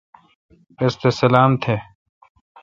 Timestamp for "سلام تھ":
1.19-1.73